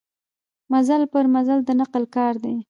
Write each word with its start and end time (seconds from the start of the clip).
مزل 0.71 1.01
پر 1.11 1.25
مزل 1.35 1.59
د 1.65 1.69
نقل 1.81 2.03
کار 2.15 2.33
دی. 2.43 2.55